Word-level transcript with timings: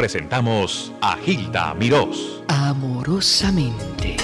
presentamos 0.00 0.90
a 1.02 1.14
Gilda 1.18 1.74
Mirós. 1.74 2.42
Amorosamente. 2.48 4.16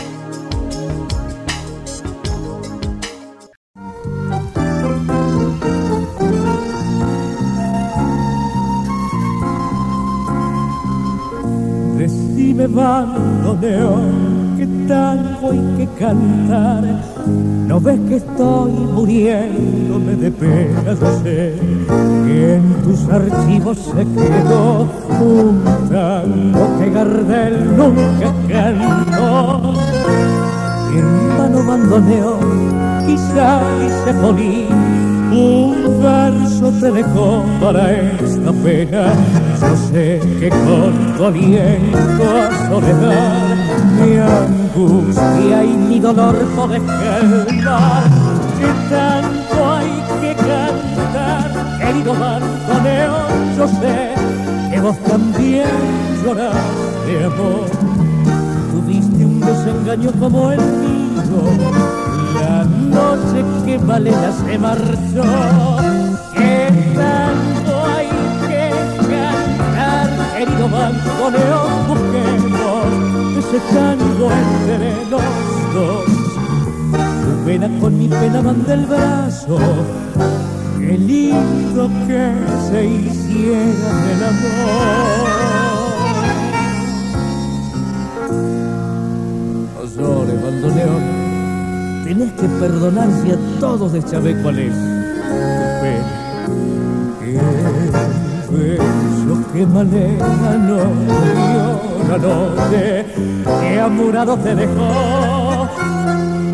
Decime 11.99 12.67
bandoneón, 12.69 14.36
tango 14.87 15.51
hay 15.53 15.63
que 15.77 15.87
cantar. 15.99 16.85
No 17.67 17.81
ves 17.81 17.99
que 18.09 18.17
estoy 18.17 18.71
muriéndome 18.71 20.15
de 20.15 20.31
pena, 20.31 20.95
yo 21.01 21.21
sé 21.23 21.55
que 22.25 22.55
en 22.55 22.75
tus 22.83 23.09
archivos 23.09 23.79
se 23.79 24.05
quedó 24.05 24.89
un 25.21 25.63
tango 25.91 26.79
que 26.79 26.91
Gardel 26.91 27.77
nunca 27.77 28.33
cantó. 28.49 29.75
Mi 30.91 30.99
hermano 30.99 31.67
bandoneón, 31.67 33.07
quizá 33.07 33.61
hice 33.85 34.13
morir 34.15 34.69
un 35.33 36.03
verso 36.03 36.73
te 36.81 36.91
dejó 36.93 37.45
para 37.61 37.93
esta 37.93 38.53
pena. 38.53 39.13
Yo 39.61 39.77
sé 39.91 40.21
que 40.39 40.49
con 40.49 41.17
tu 41.17 41.25
aliento 41.25 42.25
a 42.25 42.69
soledad 42.69 43.56
mi 44.01 44.17
angustia 44.19 45.65
y 45.65 45.77
mi 45.89 46.01
dolor 46.01 46.37
podés 46.55 46.83
calmar. 46.83 48.05
Que 48.59 48.71
tanto 48.91 49.75
hay 49.75 50.03
que 50.21 50.35
cantar, 50.35 51.79
querido 51.79 52.13
bandoneón. 52.15 53.57
Yo 53.57 53.69
sé 53.69 54.15
que 54.71 54.81
vos 54.81 54.99
también 55.05 55.69
llorás 56.25 56.55
de 57.07 57.25
amor. 57.25 57.69
Tuviste 58.73 59.25
un 59.25 59.41
desengaño 59.41 60.11
como 60.19 60.53
el 60.53 60.61
mío 60.61 61.07
la 62.41 62.65
noche 62.65 63.45
que 63.65 63.79
Malena 63.79 64.33
se 64.33 64.59
marchó. 64.59 65.25
Que 66.35 66.71
tanto 66.95 67.73
hay 67.95 68.09
que 68.49 68.71
cantar, 69.11 70.09
querido 70.37 70.69
bandoneón, 70.69 72.16
tango 73.75 74.31
entre 74.31 75.11
los 75.11 75.23
dos. 75.75 76.05
Tu 77.25 77.45
pena 77.45 77.69
con 77.81 77.99
mi 77.99 78.09
pena 78.09 78.41
van 78.41 78.65
del 78.67 78.87
brazo, 78.87 79.59
qué 80.79 80.99
lindo 80.99 81.91
que 82.07 82.35
se 82.71 82.85
hiciera 82.85 83.91
el 84.13 84.25
amor. 84.25 85.27
No 89.97 90.27
bandoneón 90.27 92.05
tenés 92.05 92.33
que 92.33 92.47
perdonar 92.61 93.09
si 93.23 93.31
a 93.33 93.39
todos 93.59 93.93
de 93.93 94.03
Chávez 94.05 94.37
cuál 94.43 94.59
es 94.59 94.75
tu 94.75 95.65
pena. 95.81 96.13
Que 97.19 97.33
beso 98.53 99.06
que 99.57 99.67
maneja 99.67 100.59
no 100.69 100.85
noche 102.19 103.07
que 103.61 103.81
amurado 103.81 104.37
te 104.37 104.55
dejó. 104.55 105.69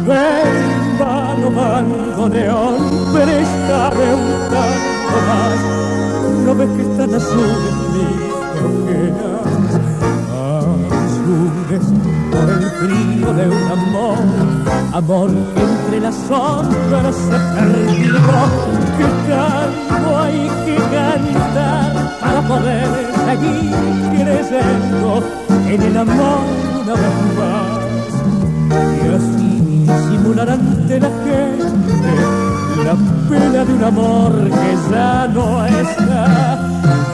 Ven, 0.06 0.98
vano, 0.98 1.50
bandoneón, 1.50 2.76
préstame 3.12 4.06
un 4.14 4.30
tanto 4.52 5.16
más. 5.28 5.58
No 6.44 6.54
ves 6.54 6.70
que 6.76 6.82
están 6.82 7.14
azules 7.14 7.74
mis 7.92 8.20
ojeras, 8.70 9.46
azules 11.02 11.86
por 12.30 12.48
el 12.50 12.64
frío 12.80 13.28
de 13.34 13.44
un 13.48 13.66
amor, 13.78 14.18
amor 14.92 15.30
que 15.54 15.62
entre 15.62 16.00
las 16.00 16.14
sombras 16.28 17.16
se 17.16 17.38
perdió. 17.54 18.14
Que 18.96 19.06
tanto 19.28 20.18
hay 20.18 20.50
que 20.66 20.76
cantar 20.76 21.91
poder 22.48 22.88
seguir 23.26 23.72
creciendo 24.10 25.22
en 25.68 25.82
el 25.82 25.96
amor 25.96 26.44
una 26.82 26.94
vez 26.94 27.16
más. 27.38 27.82
Y 28.96 29.14
así 29.16 29.52
disimular 29.86 30.50
ante 30.50 31.00
la 31.00 31.08
gente 31.08 31.62
la 32.84 32.94
pena 33.28 33.64
de 33.64 33.72
un 33.72 33.84
amor 33.84 34.32
que 34.50 34.76
ya 34.90 35.28
no 35.28 35.66
está. 35.66 36.58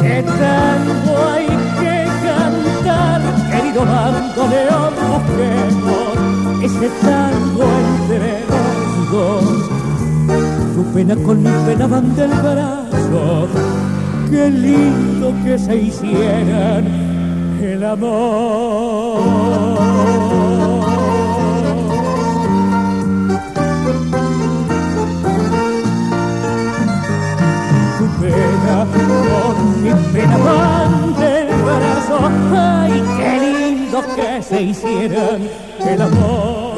Que 0.00 0.22
tanto 0.22 1.10
hay 1.32 1.46
que 1.80 1.96
cantar, 2.24 3.20
querido 3.50 3.84
bandoneón, 3.84 4.92
busquemos 5.10 6.28
ese 6.62 6.88
tango 7.02 7.64
entre 7.84 8.44
los 8.48 9.10
dos. 9.12 9.44
Tu 10.74 10.84
pena 10.94 11.16
con 11.16 11.42
mi 11.42 11.50
pena 11.66 11.86
van 11.86 12.14
del 12.16 12.30
brazo, 12.30 13.48
qué 14.30 14.50
lindo 14.50 15.34
que 15.44 15.58
se 15.58 15.76
hicieran 15.76 16.86
el 17.60 17.84
amor. 17.84 19.20
Tu 27.98 28.06
pena 28.20 28.86
con 28.92 29.82
mi 29.82 29.90
pena 30.12 30.36
van 30.38 31.14
del 31.18 31.48
brazo, 31.62 32.18
ay, 32.54 33.02
qué 33.16 33.32
lindo 33.40 34.02
que 34.14 34.42
se 34.42 34.62
hicieran 34.62 35.48
el 35.86 36.02
amor. 36.02 36.76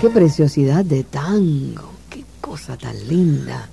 Qué 0.00 0.10
preciosidad 0.10 0.84
de 0.84 1.02
tango. 1.04 1.90
Qué 2.08 2.24
cosa 2.40 2.76
tan 2.76 2.96
linda. 3.08 3.68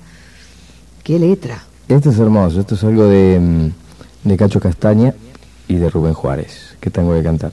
Qué 1.04 1.20
letra. 1.20 1.62
Esto 1.88 2.10
es 2.10 2.20
hermoso, 2.20 2.60
esto 2.60 2.76
es 2.76 2.84
algo 2.84 3.06
de, 3.06 3.40
mm, 3.40 4.28
de 4.30 4.38
Cacho 4.38 4.60
Castaña 4.60 5.14
y 5.68 5.76
de 5.76 5.90
Rubén 5.90 6.14
Juárez, 6.14 6.76
que 6.80 6.90
tengo 6.90 7.14
que 7.14 7.22
cantar. 7.24 7.52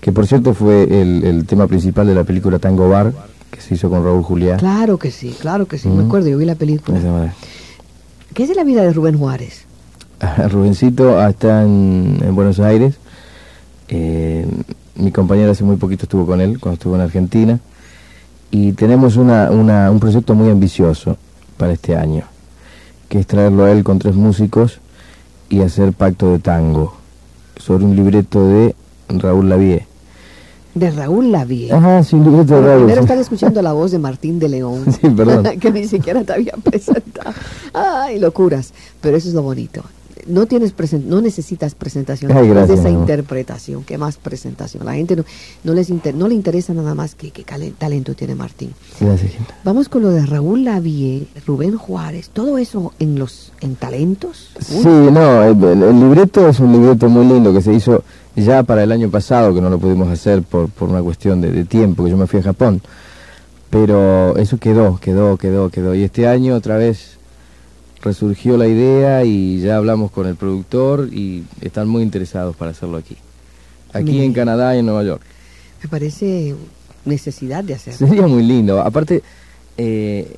Que 0.00 0.12
por 0.12 0.26
cierto 0.26 0.54
fue 0.54 0.84
el, 0.84 1.24
el 1.24 1.46
tema 1.46 1.66
principal 1.66 2.06
de 2.06 2.14
la 2.14 2.24
película 2.24 2.58
Tango 2.58 2.88
Bar, 2.88 3.12
que 3.50 3.60
se 3.60 3.74
hizo 3.74 3.88
con 3.90 4.04
Raúl 4.04 4.22
Juliá. 4.22 4.56
Claro 4.58 4.98
que 4.98 5.10
sí, 5.10 5.34
claro 5.40 5.66
que 5.66 5.78
sí. 5.78 5.88
Me 5.88 6.04
acuerdo, 6.04 6.28
yo 6.28 6.38
vi 6.38 6.44
la 6.44 6.54
película. 6.56 7.32
¿Qué 8.32 8.42
es 8.44 8.48
de 8.48 8.54
la 8.54 8.64
vida 8.64 8.82
de 8.82 8.92
Rubén 8.92 9.18
Juárez? 9.18 9.64
Rubencito 10.50 11.18
ah, 11.18 11.30
está 11.30 11.62
en, 11.64 12.18
en 12.22 12.34
Buenos 12.34 12.60
Aires. 12.60 12.94
Eh, 13.88 14.46
mi 14.96 15.10
compañera 15.10 15.52
hace 15.52 15.64
muy 15.64 15.76
poquito 15.76 16.04
estuvo 16.04 16.26
con 16.26 16.40
él, 16.40 16.58
cuando 16.60 16.74
estuvo 16.74 16.94
en 16.94 17.00
Argentina. 17.00 17.58
Y 18.50 18.72
tenemos 18.72 19.16
una, 19.16 19.50
una- 19.50 19.90
un 19.90 19.98
proyecto 20.00 20.34
muy 20.34 20.50
ambicioso 20.50 21.16
para 21.56 21.72
este 21.72 21.96
año, 21.96 22.22
que 23.14 23.20
es 23.20 23.28
traerlo 23.28 23.62
a 23.62 23.70
él 23.70 23.84
con 23.84 24.00
tres 24.00 24.16
músicos 24.16 24.80
y 25.48 25.60
hacer 25.60 25.92
pacto 25.92 26.32
de 26.32 26.40
tango, 26.40 26.96
sobre 27.56 27.84
un 27.84 27.94
libreto 27.94 28.44
de 28.44 28.74
Raúl 29.08 29.48
Lavie. 29.48 29.86
De 30.74 30.90
Raúl 30.90 31.30
Lavie. 31.30 31.72
Ajá, 31.72 32.02
sí, 32.02 32.16
un 32.16 32.24
libreto 32.24 32.56
de 32.56 32.66
Raúl. 32.66 32.78
primero 32.86 33.02
están 33.02 33.20
escuchando 33.20 33.62
la 33.62 33.72
voz 33.72 33.92
de 33.92 34.00
Martín 34.00 34.40
de 34.40 34.48
León. 34.48 34.84
Sí, 35.00 35.08
perdón. 35.10 35.44
que 35.60 35.70
ni 35.70 35.86
siquiera 35.86 36.24
te 36.24 36.32
había 36.32 36.54
presentado. 36.64 37.32
Ay, 37.72 38.18
locuras. 38.18 38.72
Pero 39.00 39.16
eso 39.16 39.28
es 39.28 39.34
lo 39.34 39.42
bonito. 39.42 39.84
No 40.26 40.46
tienes 40.46 40.74
presen- 40.76 41.04
no 41.04 41.20
necesitas 41.20 41.74
presentación 41.74 42.32
Ay, 42.32 42.48
de 42.48 42.62
esa 42.64 42.88
amor. 42.88 43.00
interpretación. 43.02 43.84
¿Qué 43.84 43.98
más 43.98 44.16
presentación? 44.16 44.84
La 44.86 44.94
gente 44.94 45.16
no, 45.16 45.24
no 45.64 45.74
les 45.74 45.90
inter- 45.90 46.14
no 46.14 46.28
le 46.28 46.34
interesa 46.34 46.72
nada 46.72 46.94
más 46.94 47.14
que 47.14 47.30
qué 47.30 47.44
talento 47.76 48.14
tiene 48.14 48.34
Martín. 48.34 48.72
Gracias, 49.00 49.32
Gilda. 49.32 49.54
Vamos 49.64 49.88
con 49.88 50.02
lo 50.02 50.10
de 50.10 50.24
Raúl 50.24 50.64
Lavie, 50.64 51.26
Rubén 51.46 51.76
Juárez, 51.76 52.30
todo 52.32 52.58
eso 52.58 52.92
en 52.98 53.18
los 53.18 53.52
en 53.60 53.76
talentos. 53.76 54.50
Uy, 54.70 54.82
Sí, 54.82 54.88
no, 54.88 55.42
el, 55.42 55.62
el- 55.64 55.82
el 55.82 56.00
libreto 56.00 56.48
es 56.48 56.60
un 56.60 56.72
libreto 56.72 57.08
muy 57.08 57.26
lindo 57.26 57.52
que 57.52 57.60
se 57.60 57.72
hizo 57.74 58.02
ya 58.36 58.62
para 58.62 58.82
el 58.82 58.92
año 58.92 59.10
pasado, 59.10 59.54
que 59.54 59.60
no 59.60 59.70
lo 59.70 59.78
pudimos 59.78 60.08
hacer 60.08 60.42
por, 60.42 60.68
por 60.68 60.88
una 60.88 61.02
cuestión 61.02 61.40
de, 61.40 61.50
de 61.52 61.64
tiempo, 61.64 62.04
que 62.04 62.10
yo 62.10 62.16
me 62.16 62.26
fui 62.26 62.40
a 62.40 62.42
Japón. 62.42 62.80
Pero 63.70 64.36
eso 64.36 64.58
quedó, 64.58 64.98
quedó, 65.00 65.36
quedó, 65.36 65.68
quedó. 65.70 65.94
Y 65.94 66.04
este 66.04 66.28
año 66.28 66.54
otra 66.54 66.76
vez 66.76 67.18
resurgió 68.04 68.56
la 68.56 68.68
idea 68.68 69.24
y 69.24 69.60
ya 69.60 69.76
hablamos 69.76 70.10
con 70.10 70.26
el 70.26 70.36
productor 70.36 71.08
y 71.12 71.44
están 71.60 71.88
muy 71.88 72.02
interesados 72.02 72.54
para 72.54 72.70
hacerlo 72.70 72.98
aquí. 72.98 73.16
Aquí 73.92 74.20
en 74.20 74.32
Canadá 74.32 74.76
y 74.76 74.80
en 74.80 74.86
Nueva 74.86 75.04
York. 75.04 75.22
Me 75.82 75.88
parece 75.88 76.54
necesidad 77.04 77.64
de 77.64 77.74
hacerlo. 77.74 78.06
Sería 78.06 78.26
muy 78.26 78.42
lindo. 78.42 78.80
Aparte, 78.80 79.22
eh, 79.76 80.36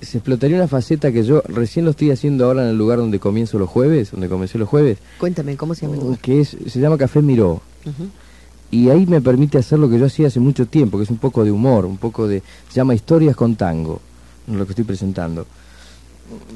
se 0.00 0.18
explotaría 0.18 0.56
una 0.56 0.68
faceta 0.68 1.12
que 1.12 1.22
yo 1.22 1.42
recién 1.46 1.84
lo 1.84 1.92
estoy 1.92 2.10
haciendo 2.10 2.46
ahora 2.46 2.62
en 2.62 2.70
el 2.70 2.78
lugar 2.78 2.98
donde 2.98 3.20
comienzo 3.20 3.58
los 3.58 3.70
jueves, 3.70 4.10
donde 4.10 4.28
comencé 4.28 4.58
los 4.58 4.68
jueves, 4.68 4.98
Cuéntame, 5.18 5.56
¿cómo 5.56 5.74
se 5.74 5.82
llama 5.82 5.94
el 5.94 6.00
lugar? 6.00 6.18
que 6.18 6.40
es, 6.40 6.56
se 6.66 6.80
llama 6.80 6.98
Café 6.98 7.22
Miró. 7.22 7.62
Y 8.70 8.88
ahí 8.88 9.06
me 9.06 9.20
permite 9.20 9.58
hacer 9.58 9.78
lo 9.78 9.88
que 9.88 9.98
yo 9.98 10.06
hacía 10.06 10.28
hace 10.28 10.40
mucho 10.40 10.66
tiempo, 10.66 10.96
que 10.96 11.04
es 11.04 11.10
un 11.10 11.18
poco 11.18 11.44
de 11.44 11.50
humor, 11.50 11.84
un 11.84 11.98
poco 11.98 12.26
de... 12.26 12.42
Se 12.68 12.76
llama 12.76 12.94
Historias 12.94 13.36
con 13.36 13.54
Tango, 13.54 14.00
lo 14.46 14.64
que 14.64 14.72
estoy 14.72 14.84
presentando. 14.84 15.46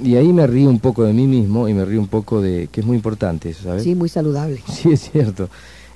Y 0.02 0.16
ahí 0.16 0.32
me 0.32 0.46
río 0.46 0.68
un 0.68 0.80
poco 0.80 1.04
de 1.04 1.12
mí 1.12 1.26
mismo 1.26 1.68
y 1.68 1.74
me 1.74 1.84
río 1.84 2.00
un 2.00 2.08
poco 2.08 2.40
de, 2.40 2.68
que 2.70 2.80
es 2.80 2.86
muy 2.86 2.96
importante 2.96 3.50
eso, 3.50 3.64
¿sabes? 3.64 3.82
Sí, 3.82 3.94
muy 3.94 4.08
saludable. 4.08 4.60
Sí, 4.72 4.92
es 4.92 5.10
cierto. 5.10 5.48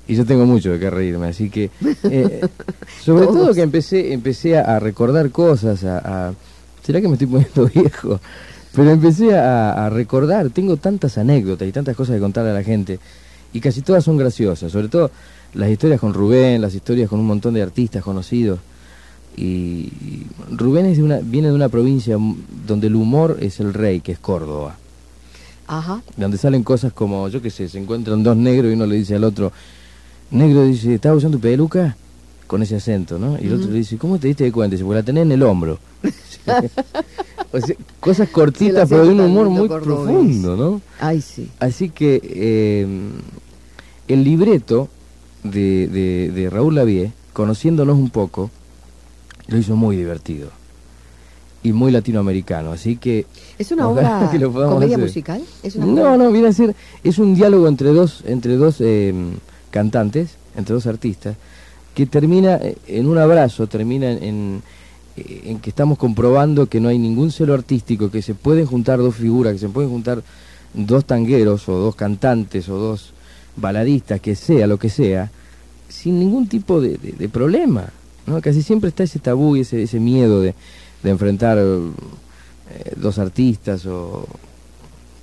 Y 0.09 0.17
yo 0.17 0.25
tengo 0.27 0.45
mucho 0.47 0.71
de 0.73 0.79
qué 0.81 0.91
reírme, 0.91 1.29
así 1.29 1.51
que... 1.51 1.71
eh, 2.05 2.41
sobre 3.05 3.27
todo 3.27 3.55
que 3.55 3.63
empecé 3.63 4.13
empecé 4.13 4.59
a, 4.59 4.77
a 4.77 4.81
recordar 4.81 5.31
cosas, 5.31 5.85
a, 5.85 6.29
a- 6.29 6.35
¿Será 6.83 7.01
que 7.01 7.09
me 7.09 7.15
estoy 7.15 7.29
poniendo 7.29 7.67
viejo? 7.75 8.19
Pero 8.75 8.91
empecé 8.91 9.37
a, 9.37 9.87
a 9.87 9.91
recordar, 9.91 10.51
tengo 10.51 10.77
tantas 10.77 11.19
anécdotas 11.19 11.69
y 11.69 11.73
tantas 11.73 11.95
cosas 11.97 12.15
que 12.17 12.21
contarle 12.21 12.51
a 12.51 12.55
la 12.55 12.63
gente, 12.63 12.99
y 13.53 13.61
casi 13.61 13.83
todas 13.83 14.03
son 14.05 14.17
graciosas, 14.17 14.71
sobre 14.73 14.89
todo 14.89 15.11
las 15.55 15.69
historias 15.69 16.01
con 16.01 16.15
Rubén, 16.15 16.61
las 16.63 16.75
historias 16.75 17.09
con 17.09 17.19
un 17.21 17.27
montón 17.27 17.55
de 17.55 17.63
artistas 17.63 18.03
conocidos. 18.03 18.61
Y, 19.37 19.91
Rubén 20.51 20.87
es 20.87 20.97
de 20.97 21.03
una, 21.03 21.21
viene 21.23 21.49
de 21.49 21.55
una 21.55 21.69
provincia 21.69 22.17
donde 22.67 22.89
el 22.89 22.97
humor 22.97 23.39
es 23.41 23.61
el 23.61 23.73
rey, 23.73 24.01
que 24.01 24.13
es 24.13 24.19
Córdoba 24.19 24.77
Ajá. 25.67 26.03
donde 26.17 26.37
salen 26.37 26.65
cosas 26.65 26.93
como, 26.93 27.29
yo 27.29 27.41
qué 27.41 27.51
sé, 27.51 27.69
se 27.69 27.79
encuentran 27.79 28.23
dos 28.23 28.37
negros 28.37 28.71
y 28.71 28.75
uno 28.75 28.87
le 28.87 28.97
dice 28.97 29.15
al 29.15 29.25
otro, 29.25 29.53
negro 30.33 30.65
dice, 30.65 30.95
¿estás 30.95 31.17
usando 31.17 31.39
tu 31.39 31.43
peluca? 31.43 31.97
Con 32.49 32.63
ese 32.63 32.77
acento, 32.77 33.17
¿no? 33.17 33.39
Y 33.41 33.47
el 33.47 33.55
otro 33.55 33.71
le 33.71 33.79
dice, 33.79 33.97
¿cómo 33.97 34.19
te 34.19 34.27
diste 34.27 34.43
de 34.43 34.51
cuenta? 34.51 34.75
Dice, 34.75 34.85
porque 34.85 34.99
la 34.99 35.05
tenés 35.05 35.23
en 35.23 35.33
el 35.33 35.43
hombro. 35.45 35.79
o 37.53 37.61
sea, 37.61 37.77
cosas 38.01 38.29
cortitas, 38.31 38.89
pero 38.89 39.05
de 39.05 39.13
un 39.13 39.21
humor 39.21 39.49
muy 39.49 39.69
cordobés. 39.69 40.13
profundo, 40.17 40.57
¿no? 40.57 40.83
Ay, 40.99 41.21
sí. 41.21 41.49
Así 41.61 41.91
que 41.91 42.21
eh, 42.25 42.87
el 44.09 44.25
libreto 44.25 44.89
de, 45.45 45.87
de, 45.87 46.33
de 46.33 46.51
Raúl 46.51 46.75
Lavie, 46.75 47.13
conociéndonos 47.33 47.97
un 47.97 48.11
poco, 48.11 48.51
lo 49.51 49.59
hizo 49.59 49.77
muy 49.77 49.97
divertido 49.97 50.49
y 51.63 51.73
muy 51.73 51.91
latinoamericano. 51.93 52.73
Así 52.73 52.97
que 52.97 53.27
¿Es 53.59 53.71
una 53.73 53.89
obra 53.89 54.31
comedia 54.53 54.97
hacer. 54.97 54.99
musical? 55.07 55.43
¿Es 55.63 55.77
una 55.77 55.87
no, 55.87 56.03
obra- 56.03 56.17
no, 56.17 56.33
viene 56.33 56.49
a 56.49 56.53
ser, 56.53 56.75
es 57.05 57.19
un 57.19 57.35
diálogo 57.35 57.69
entre 57.69 57.91
dos, 57.91 58.23
entre 58.27 58.57
dos 58.57 58.77
eh, 58.81 59.13
cantantes, 59.71 60.31
entre 60.57 60.75
dos 60.75 60.87
artistas, 60.87 61.37
que 61.95 62.07
termina 62.07 62.57
eh, 62.57 62.77
en 62.87 63.07
un 63.09 63.19
abrazo, 63.19 63.67
termina 63.67 64.11
en, 64.11 64.23
en, 64.23 64.63
eh, 65.17 65.43
en 65.47 65.59
que 65.59 65.71
estamos 65.71 65.99
comprobando 65.99 66.67
que 66.67 66.81
no 66.81 66.89
hay 66.89 66.99
ningún 66.99 67.31
celo 67.31 67.53
artístico, 67.55 68.11
que 68.11 68.23
se 68.23 68.35
pueden 68.35 68.67
juntar 68.67 68.99
dos 69.01 69.17
figuras, 69.17 69.53
que 69.55 69.59
se 69.59 69.69
pueden 69.69 69.91
juntar 69.91 70.23
dos 70.73 71.05
tangueros 71.05 71.69
o 71.69 71.73
dos 71.79 71.97
cantantes 71.97 72.69
o 72.69 72.77
dos 72.79 73.13
baladistas, 73.57 74.21
que 74.21 74.37
sea 74.37 74.67
lo 74.69 74.79
que 74.79 74.89
sea, 74.89 75.31
sin 75.89 76.19
ningún 76.21 76.47
tipo 76.49 76.81
de, 76.81 76.97
de- 76.97 77.13
de 77.19 77.29
problema. 77.29 77.87
¿No? 78.27 78.41
Casi 78.41 78.63
siempre 78.63 78.89
está 78.89 79.03
ese 79.03 79.19
tabú 79.19 79.57
y 79.57 79.61
ese, 79.61 79.83
ese 79.83 80.01
miedo 80.01 80.41
de, 80.41 80.55
de 81.03 81.11
enfrentar 81.11 81.59
eh, 81.59 82.93
dos 82.97 83.19
artistas 83.19 83.87
o... 83.87 84.27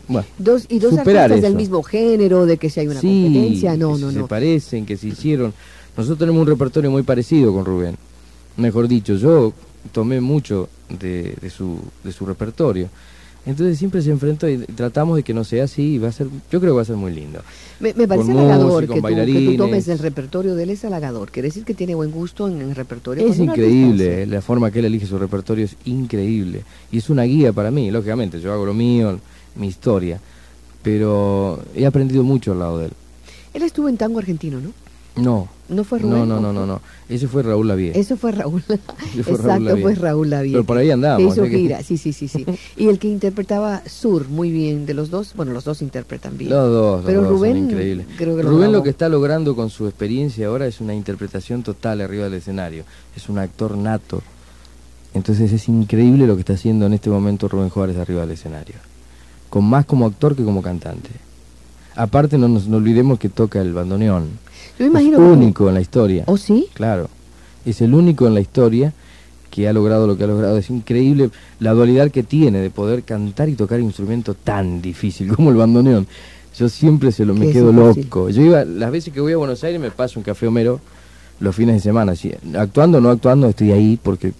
Bueno, 0.09 0.25
Dos, 0.37 0.65
y 0.69 0.79
dos 0.79 0.97
artistas 0.97 1.29
del 1.41 1.45
eso. 1.45 1.55
mismo 1.55 1.83
género, 1.83 2.45
de 2.45 2.57
que 2.57 2.69
si 2.69 2.79
hay 2.79 2.87
una 2.87 3.01
sí, 3.01 3.23
competencia. 3.25 3.75
No, 3.75 3.95
que 3.95 4.01
no, 4.01 4.11
se 4.11 4.19
no. 4.19 4.27
parecen, 4.27 4.85
que 4.85 4.95
se 4.95 5.07
hicieron. 5.07 5.53
Nosotros 5.97 6.19
tenemos 6.19 6.41
un 6.41 6.47
repertorio 6.47 6.89
muy 6.89 7.03
parecido 7.03 7.51
con 7.53 7.65
Rubén. 7.65 7.97
Mejor 8.55 8.87
dicho, 8.87 9.15
yo 9.15 9.51
tomé 9.91 10.21
mucho 10.21 10.69
de, 10.89 11.35
de 11.41 11.49
su, 11.49 11.79
de 12.05 12.11
su 12.13 12.25
repertorio. 12.25 12.87
Entonces 13.47 13.77
siempre 13.77 14.01
se 14.01 14.11
enfrentó 14.11 14.49
y 14.49 14.57
tratamos 14.57 15.15
de 15.15 15.23
que 15.23 15.33
no 15.33 15.45
sea 15.45 15.63
así 15.63 15.93
y 15.93 15.97
va 15.99 16.09
a 16.09 16.11
ser, 16.11 16.27
yo 16.51 16.59
creo 16.59 16.73
que 16.73 16.75
va 16.75 16.81
a 16.81 16.85
ser 16.85 16.97
muy 16.97 17.13
lindo. 17.13 17.39
Me, 17.79 17.93
me 17.93 18.05
parece 18.05 18.33
con 18.33 18.39
halagador 18.39 18.73
música, 18.73 18.93
que, 18.95 19.01
tú, 19.01 19.25
que 19.25 19.45
tú 19.45 19.57
tomes 19.57 19.87
el 19.87 19.99
repertorio 19.99 20.53
de 20.53 20.63
él, 20.63 20.69
es 20.71 20.83
halagador. 20.83 21.31
Quiere 21.31 21.47
decir 21.47 21.63
que 21.63 21.73
tiene 21.73 21.95
buen 21.95 22.11
gusto 22.11 22.49
en 22.49 22.59
el 22.59 22.75
repertorio. 22.75 23.25
Es 23.25 23.39
increíble, 23.39 24.23
eh, 24.23 24.25
la 24.25 24.41
forma 24.41 24.69
que 24.69 24.79
él 24.79 24.85
elige 24.85 25.05
su 25.05 25.17
repertorio 25.17 25.63
es 25.63 25.77
increíble. 25.85 26.63
Y 26.91 26.97
es 26.97 27.09
una 27.09 27.23
guía 27.23 27.53
para 27.53 27.71
mí, 27.71 27.89
lógicamente, 27.89 28.41
yo 28.41 28.51
hago 28.51 28.65
lo 28.65 28.73
mío, 28.73 29.17
mi 29.55 29.67
historia. 29.67 30.19
Pero 30.83 31.63
he 31.73 31.85
aprendido 31.85 32.23
mucho 32.23 32.51
al 32.51 32.59
lado 32.59 32.79
de 32.79 32.85
él. 32.87 32.91
Él 33.53 33.63
estuvo 33.63 33.87
en 33.87 33.95
tango 33.95 34.19
argentino, 34.19 34.59
¿no? 34.59 34.73
No, 35.17 35.47
¿No 35.69 35.83
fue 35.83 35.99
Rubén? 35.99 36.19
no, 36.19 36.25
no, 36.25 36.37
¿O 36.37 36.39
no, 36.41 36.53
no, 36.53 36.65
no. 36.65 36.81
Ese 37.09 37.27
fue 37.27 37.43
Raúl 37.43 37.67
Lavie. 37.67 37.91
Eso 37.99 38.15
fue 38.17 38.31
Raúl. 38.31 38.61
fue 38.61 38.75
Exacto, 39.17 39.43
Raúl 39.67 39.81
fue 39.81 39.95
Raúl 39.95 40.29
Lavie. 40.29 40.51
Pero 40.53 40.63
por 40.63 40.77
ahí 40.77 40.89
andábamos, 40.91 41.33
Que 41.33 41.39
hizo 41.41 41.45
¿eh? 41.45 41.49
Que- 41.49 41.57
gira, 41.57 41.83
sí, 41.83 41.97
sí, 41.97 42.13
sí, 42.13 42.27
sí. 42.27 42.45
Y 42.77 42.87
el 42.87 42.99
que 42.99 43.07
interpretaba 43.07 43.81
Sur, 43.87 44.27
muy 44.29 44.51
bien, 44.51 44.85
de 44.85 44.93
los 44.93 45.09
dos, 45.09 45.33
bueno, 45.35 45.51
los 45.53 45.63
dos 45.65 45.81
interpretan 45.81 46.37
bien. 46.37 46.51
Los 46.51 46.69
dos, 46.71 46.97
los 46.97 47.05
Pero 47.05 47.21
dos 47.21 47.29
son 47.29 47.37
Rubén, 47.37 47.57
increíbles. 47.57 48.07
creo 48.17 48.37
que 48.37 48.43
lo 48.43 48.49
Rubén 48.51 48.71
lo 48.71 48.83
que 48.83 48.89
está 48.91 49.09
logrando 49.09 49.55
con 49.55 49.69
su 49.69 49.87
experiencia 49.87 50.47
ahora 50.47 50.67
es 50.67 50.79
una 50.81 50.93
interpretación 50.95 51.63
total 51.63 52.01
arriba 52.01 52.25
del 52.25 52.35
escenario. 52.35 52.83
Es 53.15 53.27
un 53.29 53.37
actor 53.39 53.77
nato. 53.77 54.21
Entonces 55.13 55.51
es 55.51 55.67
increíble 55.67 56.27
lo 56.27 56.35
que 56.35 56.41
está 56.41 56.53
haciendo 56.53 56.85
en 56.85 56.93
este 56.93 57.09
momento 57.09 57.47
Rubén 57.47 57.69
Juárez 57.69 57.97
arriba 57.97 58.21
del 58.21 58.31
escenario. 58.31 58.75
Con 59.49 59.63
más 59.65 59.85
como 59.85 60.05
actor 60.05 60.35
que 60.35 60.43
como 60.43 60.61
cantante. 60.61 61.09
Aparte 61.97 62.37
no 62.37 62.47
nos 62.47 62.67
no 62.67 62.77
olvidemos 62.77 63.19
que 63.19 63.27
toca 63.29 63.59
el 63.61 63.73
bandoneón. 63.73 64.25
Yo 64.79 64.85
imagino 64.85 65.17
es 65.17 65.23
que- 65.23 65.29
único 65.29 65.67
en 65.67 65.73
la 65.73 65.81
historia. 65.81 66.23
¿Oh, 66.27 66.37
sí? 66.37 66.67
Claro. 66.73 67.09
Es 67.65 67.81
el 67.81 67.93
único 67.93 68.27
en 68.27 68.33
la 68.35 68.39
historia 68.39 68.93
que 69.49 69.67
ha 69.67 69.73
logrado 69.73 70.05
lo 70.07 70.15
que 70.17 70.23
ha 70.23 70.27
logrado. 70.27 70.57
Es 70.57 70.69
increíble 70.69 71.31
la 71.59 71.71
dualidad 71.73 72.11
que 72.11 72.23
tiene 72.23 72.59
de 72.59 72.69
poder 72.69 73.03
cantar 73.03 73.49
y 73.49 73.55
tocar 73.55 73.79
instrumento 73.79 74.35
tan 74.35 74.81
difícil 74.81 75.33
como 75.35 75.49
el 75.49 75.55
bandoneón. 75.57 76.07
Yo 76.57 76.69
siempre 76.69 77.11
se 77.11 77.25
lo 77.25 77.33
me 77.33 77.51
quedo 77.51 77.71
loco. 77.71 78.29
Yo 78.29 78.41
iba, 78.41 78.63
las 78.65 78.91
veces 78.91 79.13
que 79.13 79.19
voy 79.21 79.33
a 79.33 79.37
Buenos 79.37 79.63
Aires 79.63 79.79
me 79.81 79.91
paso 79.91 80.19
un 80.19 80.23
café 80.23 80.47
Homero 80.47 80.79
los 81.39 81.55
fines 81.55 81.75
de 81.75 81.81
semana. 81.81 82.15
Si, 82.15 82.31
actuando 82.57 82.97
o 82.99 83.01
no 83.01 83.09
actuando, 83.09 83.47
estoy 83.47 83.71
ahí 83.71 83.99
porque 84.01 84.33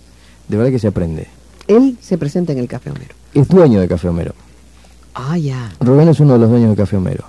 de 0.47 0.57
verdad 0.57 0.71
que 0.71 0.79
se 0.79 0.87
aprende. 0.87 1.27
Él 1.67 1.97
se 2.01 2.17
presenta 2.17 2.53
en 2.53 2.59
el 2.59 2.67
Café 2.67 2.91
Homero. 2.91 3.13
Es 3.33 3.47
dueño 3.47 3.79
de 3.81 3.87
Café 3.87 4.07
Homero. 4.07 4.33
Ah, 5.13 5.37
ya. 5.37 5.73
Rubén 5.79 6.07
es 6.09 6.19
uno 6.19 6.33
de 6.33 6.39
los 6.39 6.49
dueños 6.49 6.69
de 6.69 6.75
Café 6.75 6.95
Homero. 6.97 7.25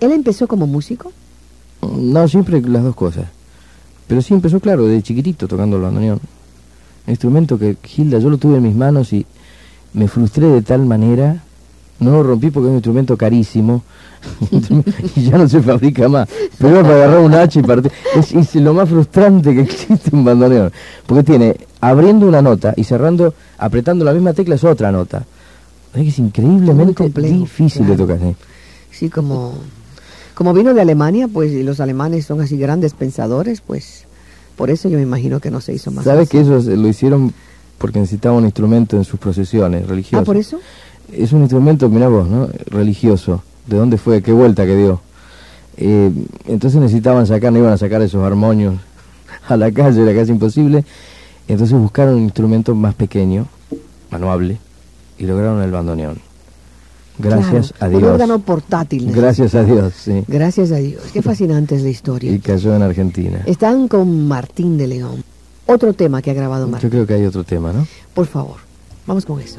¿Él 0.00 0.12
empezó 0.12 0.46
como 0.46 0.66
músico? 0.66 1.12
No, 1.82 2.26
siempre 2.28 2.60
las 2.60 2.82
dos 2.82 2.94
cosas. 2.94 3.26
Pero 4.06 4.22
sí 4.22 4.34
empezó, 4.34 4.60
claro, 4.60 4.86
de 4.86 5.02
chiquitito 5.02 5.48
tocando 5.48 5.76
el 5.76 5.82
bandoneón. 5.82 6.20
Un 7.06 7.10
instrumento 7.10 7.58
que, 7.58 7.76
Gilda, 7.82 8.18
yo 8.18 8.30
lo 8.30 8.38
tuve 8.38 8.56
en 8.56 8.62
mis 8.62 8.74
manos 8.74 9.12
y 9.12 9.26
me 9.92 10.08
frustré 10.08 10.46
de 10.48 10.62
tal 10.62 10.84
manera. 10.84 11.42
No 12.00 12.10
lo 12.10 12.22
rompí 12.22 12.50
porque 12.50 12.66
es 12.66 12.70
un 12.70 12.76
instrumento 12.76 13.16
carísimo 13.16 13.82
y 15.16 15.22
ya 15.30 15.38
no 15.38 15.48
se 15.48 15.62
fabrica 15.62 16.08
más. 16.08 16.28
Pero 16.58 16.82
para 16.82 16.94
agarrar 16.94 17.20
un 17.20 17.34
hacha 17.34 17.60
y 17.60 17.62
partir. 17.62 17.92
Es, 18.14 18.32
es 18.32 18.54
lo 18.56 18.74
más 18.74 18.88
frustrante 18.88 19.54
que 19.54 19.62
existe 19.62 20.10
un 20.12 20.24
bandoneón. 20.24 20.72
Porque 21.06 21.22
tiene 21.22 21.56
abriendo 21.80 22.26
una 22.26 22.42
nota 22.42 22.74
y 22.76 22.84
cerrando, 22.84 23.34
apretando 23.58 24.04
la 24.04 24.12
misma 24.12 24.32
tecla 24.32 24.54
es 24.54 24.64
otra 24.64 24.90
nota. 24.90 25.24
Es 25.94 26.02
que 26.02 26.08
es 26.08 26.18
increíblemente 26.18 26.94
complejo, 26.94 27.34
difícil 27.36 27.86
claro. 27.86 28.06
de 28.06 28.14
tocar. 28.14 28.18
¿sí? 28.18 28.36
Sí, 28.90 29.08
como, 29.08 29.54
como 30.34 30.52
vino 30.52 30.74
de 30.74 30.80
Alemania, 30.80 31.28
pues, 31.28 31.52
y 31.52 31.62
los 31.62 31.80
alemanes 31.80 32.26
son 32.26 32.40
así 32.40 32.56
grandes 32.56 32.92
pensadores, 32.92 33.60
pues, 33.60 34.04
por 34.56 34.70
eso 34.70 34.88
yo 34.88 34.96
me 34.96 35.02
imagino 35.02 35.40
que 35.40 35.50
no 35.50 35.60
se 35.60 35.72
hizo 35.72 35.90
más. 35.90 36.04
¿Sabes 36.04 36.28
que 36.28 36.40
ellos 36.40 36.66
eh, 36.66 36.76
lo 36.76 36.88
hicieron 36.88 37.32
porque 37.78 37.98
necesitaban 37.98 38.38
un 38.38 38.44
instrumento 38.44 38.96
en 38.96 39.04
sus 39.04 39.18
procesiones 39.18 39.86
religiosas? 39.86 40.22
Ah, 40.22 40.24
¿por 40.24 40.36
eso? 40.36 40.58
Es 41.12 41.32
un 41.32 41.40
instrumento, 41.40 41.88
mira 41.88 42.08
vos, 42.08 42.28
¿no? 42.28 42.48
Religioso. 42.66 43.42
¿De 43.66 43.76
dónde 43.76 43.98
fue? 43.98 44.22
¿Qué 44.22 44.32
vuelta 44.32 44.64
que 44.66 44.76
dio? 44.76 45.00
Eh, 45.76 46.10
entonces 46.46 46.80
necesitaban 46.80 47.26
sacar, 47.26 47.52
no 47.52 47.58
iban 47.58 47.72
a 47.72 47.78
sacar 47.78 48.00
esos 48.02 48.22
armonios 48.24 48.76
a 49.48 49.56
la 49.56 49.70
calle, 49.72 50.02
era 50.02 50.14
casi 50.14 50.32
imposible. 50.32 50.84
Entonces 51.48 51.78
buscaron 51.78 52.14
un 52.14 52.22
instrumento 52.22 52.74
más 52.74 52.94
pequeño, 52.94 53.46
manuable, 54.10 54.58
y 55.18 55.26
lograron 55.26 55.62
el 55.62 55.70
bandoneón. 55.70 56.18
Gracias 57.18 57.72
Claro, 57.78 57.92
a 57.92 57.96
Un 57.96 58.02
Dios. 58.02 58.12
órgano 58.12 58.38
portátil. 58.40 59.12
Gracias 59.12 59.54
a 59.54 59.62
Dios, 59.64 59.92
sí. 59.96 60.24
Gracias 60.26 60.72
a 60.72 60.76
Dios. 60.76 61.00
Qué 61.12 61.22
fascinante 61.22 61.76
es 61.76 61.82
la 61.82 61.90
historia. 61.90 62.32
Y 62.32 62.38
cayó 62.40 62.74
en 62.74 62.82
Argentina. 62.82 63.42
Están 63.46 63.86
con 63.88 64.26
Martín 64.26 64.76
de 64.78 64.86
León. 64.88 65.22
Otro 65.66 65.92
tema 65.94 66.20
que 66.20 66.30
ha 66.30 66.34
grabado 66.34 66.66
Yo 66.66 66.70
Martín. 66.72 66.90
creo 66.90 67.06
que 67.06 67.14
hay 67.14 67.24
otro 67.24 67.44
tema, 67.44 67.72
¿no? 67.72 67.86
Por 68.14 68.26
favor, 68.26 68.56
vamos 69.06 69.24
con 69.24 69.40
eso. 69.40 69.58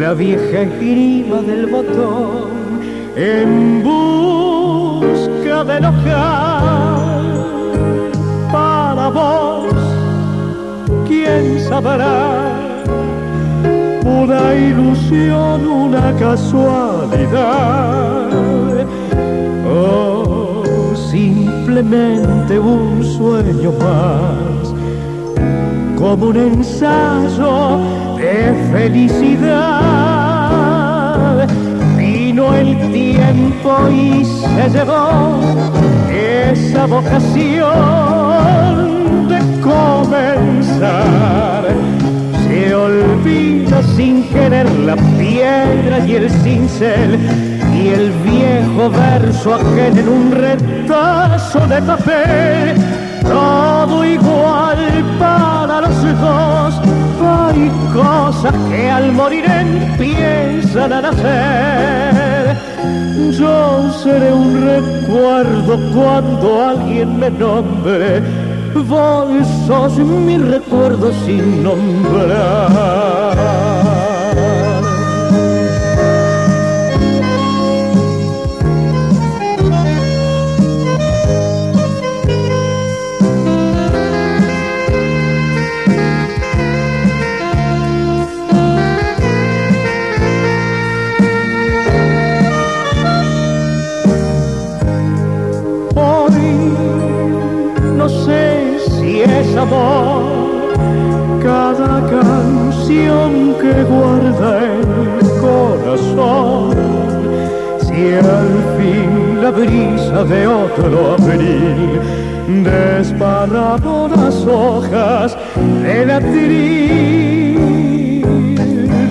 La 0.00 0.14
vieja 0.14 0.62
esgrima 0.62 1.42
del 1.42 1.66
botón 1.66 2.48
en 3.16 3.82
busca 3.82 5.62
del 5.64 5.84
hogar. 5.84 7.20
Para 8.50 9.10
vos 9.10 9.74
quién 11.06 11.60
sabrá 11.68 12.56
una 14.06 14.54
ilusión 14.54 15.66
una 15.66 16.16
casualidad. 16.16 18.30
O 19.70 20.62
simplemente 21.10 22.58
un 22.58 23.04
sueño 23.04 23.72
más 23.72 24.72
como 25.98 26.28
un 26.28 26.36
ensayo 26.36 28.09
de 28.20 28.52
felicidad. 28.70 29.48
Vino 31.96 32.54
el 32.54 32.76
tiempo 32.92 33.88
y 33.90 34.24
se 34.24 34.68
llevó 34.70 35.40
esa 36.10 36.86
vocación 36.86 37.66
de 39.28 39.40
comenzar. 39.62 41.64
Se 42.46 42.74
olvida 42.74 43.82
sin 43.96 44.24
querer 44.28 44.70
la 44.80 44.96
piedra 44.96 46.04
y 46.06 46.16
el 46.16 46.28
cincel 46.30 47.18
y 47.74 47.88
el 47.88 48.12
viejo 48.24 48.90
verso 48.90 49.54
aquel 49.54 49.98
en 49.98 50.08
un 50.08 50.32
retazo 50.32 51.66
de 51.66 51.82
papel 51.82 52.74
todo 53.22 54.04
igual 54.04 54.59
Cosas 57.92 58.54
que 58.68 58.90
al 58.90 59.12
morir 59.12 59.44
empiezan 59.44 60.92
a 60.92 61.02
nacer. 61.02 62.56
Yo 63.32 63.90
seré 64.02 64.32
un 64.32 64.64
recuerdo 64.64 65.78
cuando 65.94 66.62
alguien 66.68 67.18
me 67.18 67.30
nombre. 67.30 68.22
Vos 68.74 69.46
sos 69.66 69.98
mi 69.98 70.38
recuerdo 70.38 71.12
sin 71.24 71.62
nombrar. 71.62 73.59
Abril 112.50 112.64
desparramó 112.64 114.08
las 114.08 114.34
hojas 114.46 115.36
de 115.82 116.12
atril, 116.12 117.54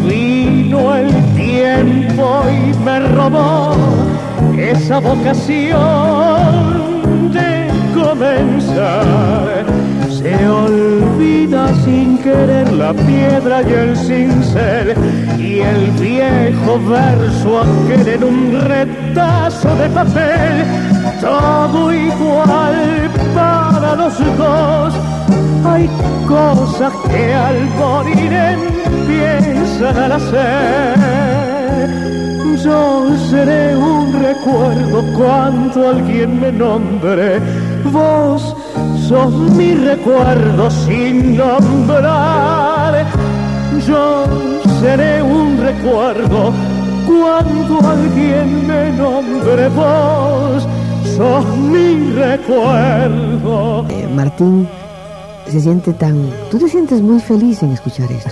vino 0.08 0.96
el 0.96 1.10
tiempo 1.36 2.44
y 2.50 2.74
me 2.84 3.00
robó 3.00 3.76
esa 4.58 5.00
vocación 5.00 5.72
de 7.32 7.70
comenzar 7.94 9.66
se 10.10 10.48
olvida 10.50 11.74
sin 11.86 12.18
querer 12.18 12.72
la 12.74 12.94
piedra 12.94 13.62
y 13.62 13.72
el 13.72 13.96
cincel 13.96 14.94
y 15.38 15.60
el 15.60 15.92
viejo 15.92 16.78
verso 16.90 17.62
aquel 17.62 18.08
en 18.08 18.24
un 18.26 18.62
retazo 18.68 19.76
de 19.78 19.90
papel. 19.90 20.99
Todo 21.22 21.94
igual 21.94 23.12
para 23.36 23.96
los 23.96 24.18
dos. 24.38 24.94
Hay 25.66 25.90
cosas 26.28 26.94
que 27.10 27.34
al 27.34 27.66
morir 27.78 28.34
empiezan 28.34 29.98
a 29.98 30.08
nacer. 30.08 31.40
Yo 32.64 33.16
seré 33.30 33.76
un 33.76 34.14
recuerdo 34.22 35.04
cuando 35.18 35.90
alguien 35.90 36.40
me 36.42 36.52
nombre. 36.52 37.40
Vos 37.86 38.56
sos 39.08 39.32
mi 39.32 39.76
recuerdo 39.76 40.70
sin 40.70 41.38
nombrar. 41.38 43.06
Yo 43.88 44.26
seré 44.82 45.22
un 45.22 45.58
recuerdo 45.58 46.54
cuando 47.08 47.90
alguien 47.90 48.68
me 48.68 48.92
nombre 48.92 49.70
vos. 49.70 50.49
Sos 51.20 51.58
mi 51.58 52.14
recuerdo. 52.14 53.86
Eh, 53.90 54.08
Martín 54.16 54.66
se 55.52 55.60
siente 55.60 55.92
tan... 55.92 56.30
Tú 56.50 56.58
te 56.58 56.70
sientes 56.70 57.02
muy 57.02 57.20
feliz 57.20 57.62
en 57.62 57.72
escuchar 57.72 58.10
esto. 58.10 58.32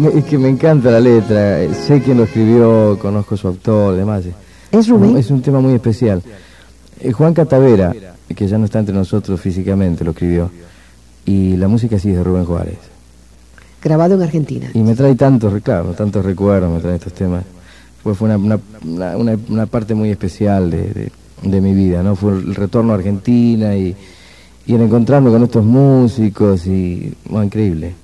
es 0.16 0.24
que 0.24 0.38
me 0.38 0.48
encanta 0.48 0.90
la 0.90 1.00
letra. 1.00 1.58
Sé 1.74 2.00
quién 2.00 2.16
lo 2.16 2.24
escribió, 2.24 2.98
conozco 2.98 3.36
su 3.36 3.46
autor, 3.46 3.94
demás. 3.94 4.24
¿Es 4.70 4.88
Rubén? 4.88 5.18
Es 5.18 5.30
un 5.30 5.42
tema 5.42 5.60
muy 5.60 5.74
especial. 5.74 6.22
Eh, 6.98 7.12
Juan 7.12 7.34
Catavera 7.34 7.92
que 8.34 8.48
ya 8.48 8.56
no 8.56 8.64
está 8.64 8.78
entre 8.78 8.94
nosotros 8.94 9.38
físicamente, 9.38 10.02
lo 10.02 10.12
escribió. 10.12 10.50
Y 11.26 11.58
la 11.58 11.68
música 11.68 11.98
sí 11.98 12.08
es 12.08 12.16
de 12.16 12.24
Rubén 12.24 12.46
Juárez. 12.46 12.78
Grabado 13.82 14.14
en 14.14 14.22
Argentina. 14.22 14.70
Y 14.72 14.78
me 14.78 14.94
trae 14.94 15.14
tantos, 15.14 15.60
claro, 15.62 15.92
tantos 15.92 16.24
recuerdos, 16.24 16.72
me 16.72 16.80
trae 16.80 16.94
estos 16.94 17.12
temas. 17.12 17.44
Pues 18.02 18.16
fue 18.16 18.34
una, 18.34 18.58
una, 18.82 19.36
una, 19.46 19.66
parte 19.66 19.94
muy 19.94 20.10
especial 20.10 20.70
de, 20.70 20.90
de, 20.90 21.12
mi 21.42 21.74
vida, 21.74 22.02
¿no? 22.02 22.16
Fue 22.16 22.32
el 22.32 22.54
retorno 22.54 22.92
a 22.92 22.96
Argentina 22.96 23.76
y, 23.76 23.94
y 24.66 24.74
el 24.74 24.80
encontrarme 24.80 25.30
con 25.30 25.42
estos 25.42 25.64
músicos 25.64 26.66
y, 26.66 27.12
bueno, 27.28 27.44
increíble. 27.44 27.94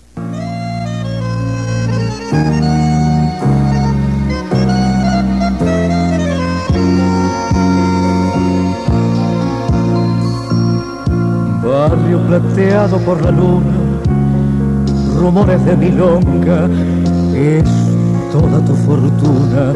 barrio 11.88 12.21
plateado 12.26 12.99
por 12.99 13.23
la 13.23 13.30
luna, 13.30 13.76
rumores 15.16 15.64
de 15.64 15.76
milonga, 15.76 16.68
es 17.35 17.88
toda 18.32 18.58
tu 18.64 18.75
fortuna. 18.75 19.75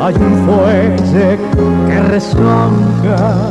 Hay 0.00 0.14
un 0.14 0.34
fuelle 0.46 1.38
que 1.86 2.00
resonga 2.02 3.50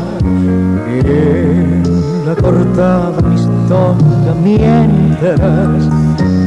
en 1.04 1.84
la 2.26 2.36
cortada 2.36 3.22
mistonga 3.30 4.34
mientras 4.44 5.90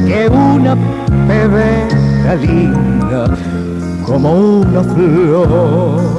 que 0.07 0.29
una 0.29 0.75
pebeta 1.27 2.35
linda 2.35 3.25
como 4.05 4.33
una 4.33 4.83
flor 4.83 6.17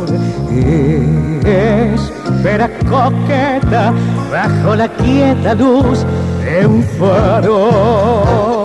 espera 1.45 2.69
coqueta 2.89 3.93
bajo 4.31 4.77
la 4.77 4.89
quieta 4.89 5.55
luz 5.55 6.05
de 6.45 6.67
un 6.67 6.83
faro. 6.83 8.58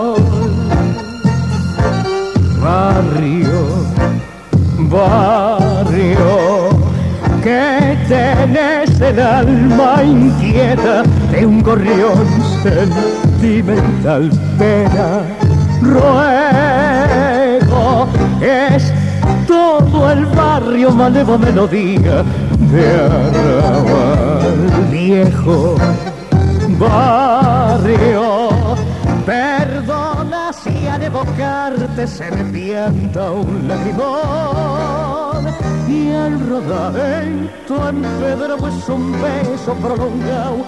Barrio, 3.04 3.84
barrio, 4.78 6.70
que 7.42 7.98
tenés 8.08 9.00
el 9.00 9.20
alma 9.20 10.02
inquieta 10.02 11.02
de 11.30 11.46
un 11.46 11.62
gorrión 11.62 12.26
sentimental 12.62 14.30
pena. 14.58 15.22
Ruego 15.82 16.88
es 18.40 18.92
todo 19.46 20.10
el 20.10 20.24
barrio 20.26 20.90
malevo 20.90 21.38
melodía 21.38 22.24
de 22.58 23.00
arrabal 23.00 24.56
viejo 24.90 25.76
barrio 26.78 28.43
evocarte 31.14 32.06
se 32.08 32.28
me 32.32 32.44
pianta 32.52 33.30
un 33.30 33.68
lagrimón 33.68 35.46
y 35.88 36.10
al 36.10 36.48
rodamiento 36.48 37.88
en 37.88 38.02
pedra 38.02 38.56
pues 38.58 38.88
un 38.88 39.12
beso 39.12 39.74
prolongado 39.74 40.64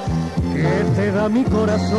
que 0.55 0.85
te 0.95 1.11
da 1.11 1.29
mi 1.29 1.43
corazón. 1.45 1.99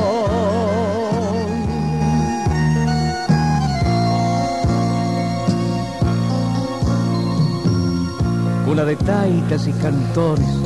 Una 8.66 8.86
de 8.86 8.96
taitas 8.96 9.68
y 9.68 9.74
cantores, 9.74 10.62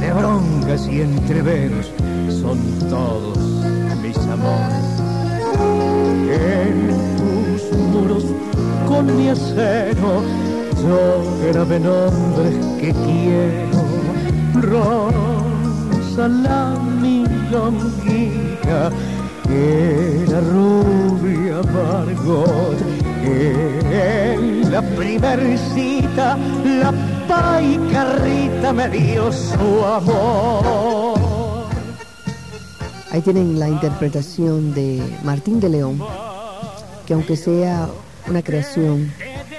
de 0.00 0.12
broncas 0.12 0.86
y 0.86 1.00
entreveros, 1.00 1.90
son 2.40 2.58
todos 2.88 3.38
mis 4.00 4.16
amores 4.18 5.00
con 9.00 9.16
mi 9.16 9.28
acero, 9.28 10.22
yo 10.82 11.24
grabé 11.48 11.80
nombres 11.80 12.54
que 12.78 12.92
quiero. 12.92 13.80
Rosa 14.60 16.28
la 16.28 16.78
milonguilla, 17.00 18.90
que 19.46 20.22
era 20.24 20.40
rubia 20.40 21.62
Margot, 21.72 22.76
en 23.24 24.70
la 24.70 24.82
primer 24.82 25.58
cita 25.74 26.36
la 26.64 26.92
paicarrita 27.26 28.72
me 28.72 28.88
dio 28.90 29.32
su 29.32 29.84
amor. 29.84 31.18
Ahí 33.10 33.22
tienen 33.22 33.58
la 33.58 33.68
interpretación 33.68 34.74
de 34.74 35.02
Martín 35.24 35.58
de 35.58 35.70
León, 35.70 35.98
que 37.06 37.14
aunque 37.14 37.36
sea 37.36 37.88
una 38.28 38.42
creación, 38.42 39.12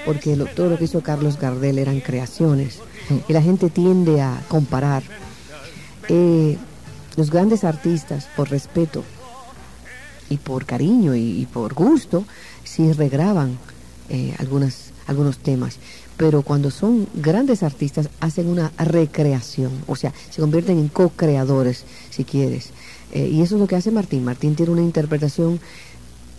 porque 0.06 0.36
lo- 0.36 0.46
todo 0.46 0.70
lo 0.70 0.77
que 0.77 0.86
hizo 0.86 1.01
Carlos 1.01 1.38
Gardel 1.39 1.77
eran 1.80 2.00
creaciones, 2.00 2.80
y 3.27 3.34
la 3.34 3.41
gente 3.41 3.70
tiende 3.70 4.22
a 4.22 4.41
comparar. 4.48 5.03
eh, 6.10 6.58
los 7.18 7.30
grandes 7.30 7.63
artistas, 7.63 8.27
por 8.36 8.50
respeto 8.50 9.03
y 10.30 10.38
por 10.38 10.65
cariño 10.65 11.13
y, 11.15 11.41
y 11.41 11.46
por 11.46 11.74
gusto, 11.74 12.24
sí 12.63 12.91
regraban 12.94 13.58
eh, 14.10 14.34
algunas, 14.39 14.91
algunos 15.08 15.38
temas. 15.38 15.77
Pero 16.18 16.41
cuando 16.41 16.72
son 16.72 17.08
grandes 17.13 17.63
artistas, 17.63 18.10
hacen 18.20 18.48
una 18.48 18.72
recreación, 18.77 19.72
o 19.88 19.96
sea, 19.96 20.13
se 20.30 20.41
convierten 20.41 20.77
en 20.80 20.88
co-creadores, 20.88 21.84
si 22.10 22.24
quieres. 22.24 22.70
Eh, 23.13 23.27
y 23.32 23.41
eso 23.41 23.56
es 23.56 23.62
lo 23.62 23.68
que 23.68 23.75
hace 23.75 23.91
Martín. 23.91 24.24
Martín 24.24 24.56
tiene 24.56 24.72
una 24.72 24.82
interpretación 24.82 25.60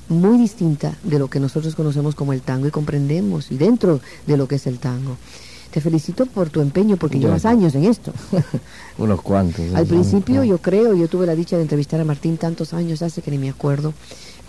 muy 0.08 0.36
distinta 0.38 0.96
de 1.02 1.18
lo 1.18 1.28
que 1.28 1.40
nosotros 1.40 1.74
conocemos 1.74 2.14
como 2.14 2.32
el 2.32 2.42
tango 2.42 2.66
y 2.66 2.70
comprendemos, 2.70 3.50
y 3.50 3.56
dentro 3.56 4.00
de 4.26 4.36
lo 4.36 4.46
que 4.48 4.56
es 4.56 4.66
el 4.66 4.78
tango. 4.78 5.16
Te 5.70 5.80
felicito 5.80 6.26
por 6.26 6.50
tu 6.50 6.60
empeño 6.60 6.98
porque 6.98 7.18
llevas 7.18 7.46
años 7.46 7.74
en 7.74 7.84
esto. 7.84 8.12
Unos 8.98 9.22
cuantos. 9.22 9.72
Al 9.74 9.86
principio 9.86 10.44
yo 10.44 10.58
creo, 10.58 10.94
yo 10.94 11.08
tuve 11.08 11.24
la 11.26 11.34
dicha 11.34 11.56
de 11.56 11.62
entrevistar 11.62 11.98
a 11.98 12.04
Martín 12.04 12.36
tantos 12.36 12.74
años 12.74 13.00
hace 13.00 13.22
que 13.22 13.30
ni 13.30 13.38
me 13.38 13.48
acuerdo, 13.48 13.94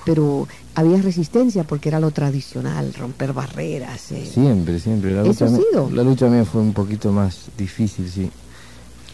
pero 0.06 0.50
había 0.76 1.02
resistencia 1.02 1.64
porque 1.64 1.88
era 1.88 2.02
lo 2.02 2.12
tradicional, 2.12 2.94
romper 2.94 3.32
barreras. 3.32 4.12
eh. 4.12 4.30
Siempre, 4.30 4.80
siempre. 4.82 5.12
La 5.12 5.22
Eso 5.22 5.30
lucha, 5.30 5.46
ha 5.46 5.50
mía- 5.50 5.62
sido. 5.72 5.90
la 5.92 6.04
lucha 6.04 6.28
mía 6.28 6.44
fue 6.44 6.60
un 6.60 6.74
poquito 6.74 7.10
más 7.14 7.46
difícil, 7.58 8.10
sí, 8.10 8.30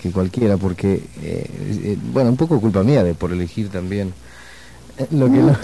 que 0.01 0.09
cualquiera, 0.11 0.57
porque, 0.57 0.93
eh, 1.21 1.45
eh, 1.83 1.97
bueno, 2.11 2.31
un 2.31 2.37
poco 2.37 2.59
culpa 2.59 2.81
mía 2.81 3.03
de 3.03 3.13
por 3.13 3.31
elegir 3.31 3.69
también 3.69 4.13
lo 5.11 5.25
que 5.25 5.37
no... 5.37 5.55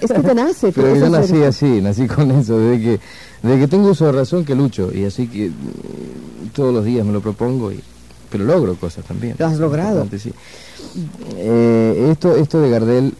Es 0.00 0.10
que 0.12 0.20
te 0.22 0.34
nace. 0.34 0.72
Pero 0.74 0.92
tú- 0.94 1.00
yo 1.00 1.08
nací 1.10 1.42
así, 1.42 1.80
nací 1.80 2.06
con 2.06 2.30
eso, 2.32 2.58
desde 2.58 2.82
que, 2.82 3.00
desde 3.42 3.58
que 3.60 3.68
tengo 3.68 3.90
uso 3.90 4.06
de 4.06 4.12
razón 4.12 4.44
que 4.44 4.54
lucho, 4.54 4.90
y 4.94 5.04
así 5.04 5.26
que 5.28 5.48
mm, 5.50 6.48
todos 6.54 6.72
los 6.74 6.84
días 6.84 7.04
me 7.06 7.12
lo 7.12 7.20
propongo, 7.20 7.70
y, 7.72 7.80
pero 8.30 8.44
logro 8.44 8.74
cosas 8.76 9.04
también. 9.04 9.36
Lo 9.38 9.46
has 9.46 9.58
logrado. 9.58 10.06
Sí. 10.18 10.32
Eh, 11.36 12.08
esto, 12.12 12.36
esto 12.36 12.60
de 12.60 12.70
Gardel 12.70 13.14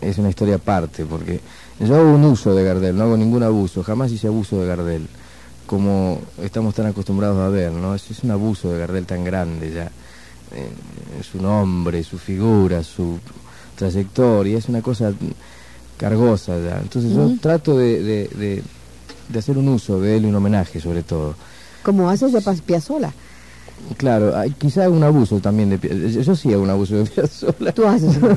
es 0.00 0.18
una 0.18 0.28
historia 0.28 0.56
aparte, 0.56 1.04
porque 1.04 1.40
yo 1.80 1.96
hago 1.96 2.12
un 2.12 2.24
uso 2.24 2.54
de 2.54 2.64
Gardel, 2.64 2.96
no 2.96 3.04
hago 3.04 3.16
ningún 3.16 3.42
abuso, 3.42 3.82
jamás 3.82 4.12
hice 4.12 4.26
abuso 4.28 4.60
de 4.60 4.66
Gardel, 4.66 5.06
como 5.66 6.20
estamos 6.42 6.74
tan 6.74 6.86
acostumbrados 6.86 7.38
a 7.38 7.48
ver, 7.48 7.72
¿no? 7.72 7.94
Es, 7.94 8.10
es 8.10 8.22
un 8.24 8.30
abuso 8.30 8.70
de 8.72 8.78
Gardel 8.78 9.06
tan 9.06 9.24
grande 9.24 9.72
ya, 9.72 9.84
eh, 10.54 10.70
su 11.30 11.42
nombre, 11.42 12.02
su 12.04 12.18
figura, 12.18 12.82
su 12.84 13.18
trayectoria, 13.78 14.58
es 14.58 14.68
una 14.68 14.82
cosa 14.82 15.12
cargosa 15.96 16.58
ya. 16.60 16.78
Entonces 16.80 17.12
yo 17.12 17.32
trato 17.40 17.76
de, 17.78 18.02
de, 18.02 18.28
de- 18.28 18.62
de 19.28 19.38
hacer 19.38 19.58
un 19.58 19.68
uso 19.68 20.00
de 20.00 20.16
él 20.16 20.24
y 20.24 20.26
un 20.28 20.34
homenaje 20.34 20.80
sobre 20.80 21.02
todo. 21.02 21.34
Como 21.82 22.08
haces 22.08 22.32
de 22.32 22.40
Paz 22.40 22.60
Piazzolla. 22.62 23.12
Claro, 23.96 24.36
hay, 24.36 24.50
quizá 24.52 24.84
hago 24.84 24.96
un 24.96 25.04
abuso 25.04 25.38
también 25.38 25.68
de 25.70 25.78
Pia- 25.78 25.94
yo, 26.22 26.34
sí 26.34 26.52
hago 26.52 26.62
un 26.62 26.70
abuso 26.70 26.96
de 26.96 27.04
Piazzolla. 27.04 27.72
Tú 27.72 27.86
haces. 27.86 28.18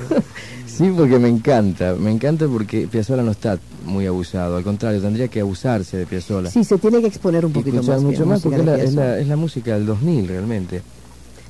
Sí, 0.72 0.90
porque 0.98 1.20
me 1.20 1.28
encanta, 1.28 1.96
me 2.00 2.10
encanta 2.12 2.48
porque 2.48 2.88
Piazzolla 2.88 3.22
no 3.24 3.32
está 3.32 3.60
muy 3.86 4.08
abusado, 4.08 4.56
al 4.56 4.64
contrario, 4.64 5.02
tendría 5.02 5.28
que 5.28 5.42
abusarse 5.42 5.98
de 5.98 6.06
Piazzolla. 6.06 6.50
sí, 6.50 6.64
se 6.64 6.78
tiene 6.78 7.02
que 7.02 7.08
exponer 7.08 7.46
un 7.46 7.52
poquito 7.52 7.84
más. 7.84 8.02
mucho 8.02 8.20
bien, 8.20 8.30
más 8.30 8.46
música 8.46 8.58
porque 8.58 8.60
es 8.62 8.66
de 8.66 8.72
la, 8.72 8.84
es, 8.84 8.94
la, 8.96 9.02
Piazzolla. 9.02 9.20
es 9.22 9.28
la 9.28 9.36
música 9.36 9.74
del 9.76 9.86
2000 9.86 10.28
realmente. 10.30 10.82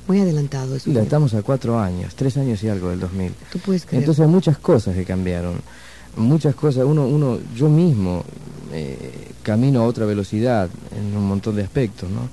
Muy 0.08 0.20
adelantado 0.20 0.76
eso. 0.76 0.90
Y 0.90 0.94
la 0.94 1.02
estamos 1.02 1.34
a 1.34 1.42
cuatro 1.42 1.78
años, 1.78 2.14
tres 2.14 2.36
años 2.36 2.62
y 2.62 2.68
algo 2.68 2.90
del 2.90 3.00
2000. 3.00 3.32
Tú 3.52 3.58
puedes 3.60 3.86
creer. 3.86 4.02
Entonces 4.02 4.24
hay 4.24 4.30
muchas 4.30 4.58
cosas 4.58 4.94
que 4.94 5.04
cambiaron, 5.04 5.54
muchas 6.16 6.54
cosas, 6.54 6.84
uno, 6.84 7.06
uno 7.06 7.38
yo 7.54 7.68
mismo 7.68 8.24
eh, 8.72 9.28
camino 9.42 9.82
a 9.82 9.86
otra 9.86 10.06
velocidad 10.06 10.68
en 10.96 11.16
un 11.16 11.26
montón 11.26 11.56
de 11.56 11.62
aspectos, 11.62 12.10
¿no? 12.10 12.28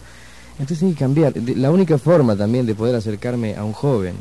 Entonces 0.60 0.84
hay 0.84 0.94
que 0.94 1.00
cambiar. 1.00 1.34
La 1.56 1.72
única 1.72 1.98
forma 1.98 2.36
también 2.36 2.66
de 2.66 2.76
poder 2.76 2.96
acercarme 2.96 3.56
a 3.56 3.64
un 3.64 3.74
joven, 3.74 4.16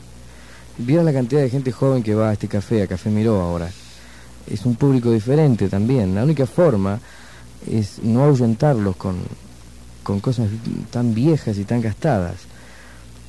vieron 0.78 1.04
la 1.04 1.12
cantidad 1.12 1.40
de 1.40 1.50
gente 1.50 1.72
joven 1.72 2.02
que 2.02 2.14
va 2.14 2.30
a 2.30 2.32
este 2.32 2.48
café, 2.48 2.82
a 2.82 2.86
Café 2.86 3.10
Miró 3.10 3.40
ahora, 3.40 3.70
es 4.46 4.64
un 4.64 4.76
público 4.76 5.10
diferente 5.10 5.68
también. 5.68 6.14
La 6.14 6.22
única 6.22 6.46
forma 6.46 7.00
es 7.70 7.98
no 8.02 8.24
ahuyentarlos 8.24 8.96
con, 8.96 9.16
con 10.02 10.20
cosas 10.20 10.48
tan 10.90 11.14
viejas 11.14 11.58
y 11.58 11.64
tan 11.64 11.80
gastadas. 11.80 12.36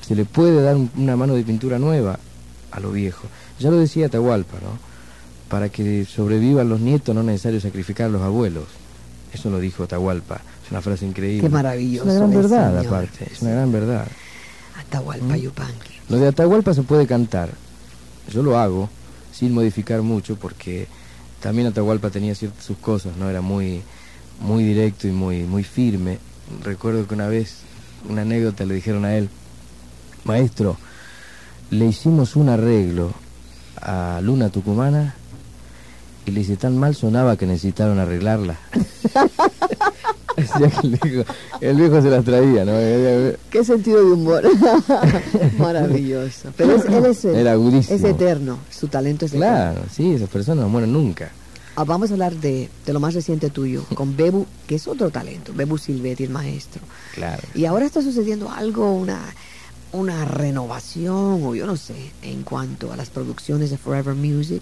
Se 0.09 0.15
le 0.15 0.25
puede 0.25 0.61
dar 0.61 0.75
un- 0.75 0.89
una 0.97 1.15
mano 1.15 1.35
de 1.35 1.43
pintura 1.43 1.79
nueva 1.79 2.19
a 2.71 2.79
lo 2.81 2.91
viejo. 2.91 3.27
Ya 3.59 3.69
lo 3.69 3.77
decía 3.77 4.07
Atahualpa, 4.07 4.55
¿no? 4.57 4.77
Para 5.49 5.69
que 5.69 6.03
sobrevivan 6.05 6.67
los 6.67 6.79
nietos 6.81 7.15
no 7.15 7.21
es 7.21 7.27
necesario 7.27 7.61
sacrificar 7.61 8.07
a 8.07 8.09
los 8.09 8.21
abuelos. 8.23 8.65
Eso 9.33 9.49
lo 9.49 9.59
dijo 9.59 9.83
Atahualpa. 9.83 10.41
Es 10.65 10.71
una 10.71 10.81
frase 10.81 11.05
increíble. 11.05 11.43
Qué 11.47 11.49
maravilloso 11.49 12.09
Es 12.09 12.17
una 12.17 12.27
gran 12.27 12.31
verdad, 12.41 12.77
señor. 12.81 12.87
aparte. 12.93 13.27
Es 13.31 13.41
una 13.43 13.51
gran 13.51 13.71
verdad. 13.71 14.07
Atahualpa 14.79 15.37
Yupanqui. 15.37 15.93
Lo 16.09 16.17
de 16.17 16.27
Atahualpa 16.27 16.73
se 16.73 16.81
puede 16.83 17.05
cantar. 17.07 17.51
Yo 18.31 18.41
lo 18.43 18.57
hago 18.57 18.89
sin 19.31 19.53
modificar 19.53 20.01
mucho 20.01 20.35
porque 20.35 20.87
también 21.39 21.67
Atahualpa 21.67 22.09
tenía 22.09 22.33
ciertas 22.35 22.63
sus 22.65 22.77
cosas, 22.77 23.15
¿no? 23.17 23.29
Era 23.29 23.41
muy 23.41 23.81
muy 24.41 24.63
directo 24.63 25.07
y 25.07 25.11
muy 25.11 25.43
muy 25.43 25.63
firme. 25.63 26.17
Recuerdo 26.63 27.07
que 27.07 27.13
una 27.13 27.27
vez 27.27 27.57
una 28.09 28.21
anécdota 28.23 28.65
le 28.65 28.73
dijeron 28.75 29.05
a 29.05 29.15
él, 29.15 29.29
"Maestro, 30.29 30.77
le 31.71 31.85
hicimos 31.85 32.35
un 32.35 32.49
arreglo 32.49 33.11
a 33.81 34.19
Luna 34.23 34.49
Tucumana 34.49 35.15
y 36.25 36.31
le 36.31 36.39
dice 36.41 36.55
tan 36.57 36.77
mal 36.77 36.95
sonaba 36.95 37.35
que 37.37 37.45
necesitaron 37.45 37.99
arreglarla." 37.99 38.57
Que 40.39 40.87
el 40.87 40.97
viejo, 41.01 41.33
el 41.59 41.75
viejo 41.75 42.01
se 42.01 42.09
las 42.09 42.23
traía, 42.23 42.63
¿no? 42.63 42.71
Qué 43.49 43.61
sentido 43.65 43.97
de 43.97 44.11
humor. 44.13 44.43
Maravilloso. 45.57 46.53
Pero 46.55 46.75
es- 46.77 46.85
él 46.85 47.05
es, 47.05 47.25
Era 47.25 47.55
es 47.55 48.03
eterno. 48.03 48.57
Su 48.71 48.87
talento 48.87 49.25
es 49.25 49.33
eterno. 49.33 49.47
Claro, 49.73 49.81
sí, 49.93 50.13
esas 50.13 50.29
personas 50.29 50.63
no 50.63 50.69
mueren 50.69 50.93
nunca. 50.93 51.29
Ah, 51.75 51.83
vamos 51.83 52.09
a 52.09 52.13
hablar 52.13 52.33
de, 52.35 52.69
de 52.85 52.93
lo 52.93 52.99
más 53.01 53.13
reciente 53.15 53.49
tuyo, 53.49 53.83
con 53.93 54.15
Bebu, 54.15 54.45
que 54.65 54.75
es 54.75 54.87
otro 54.87 55.09
talento. 55.09 55.51
Bebu 55.53 55.77
Silvetti, 55.77 56.23
el 56.23 56.29
maestro. 56.29 56.81
Claro. 57.15 57.43
Y 57.53 57.65
ahora 57.65 57.85
está 57.85 58.01
sucediendo 58.01 58.49
algo, 58.49 58.93
una, 58.93 59.19
una 59.91 60.25
renovación, 60.25 61.43
o 61.43 61.55
yo 61.55 61.65
no 61.65 61.77
sé, 61.77 62.11
en 62.21 62.43
cuanto 62.43 62.91
a 62.91 62.95
las 62.95 63.09
producciones 63.09 63.69
de 63.69 63.77
Forever 63.77 64.15
Music, 64.15 64.61